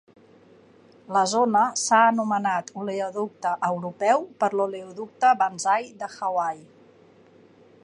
[1.17, 6.61] La zona s'ha anomenat "Oleoducte Europeu", per l'oleoducte Banzai de Hawai.